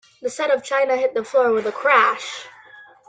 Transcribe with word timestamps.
The 0.23 0.31
set 0.31 0.49
of 0.49 0.63
china 0.63 0.97
hit 0.97 1.13
the 1.13 1.23
floor 1.23 1.51
with 1.51 1.67
a 1.67 1.71
crash. 1.71 2.47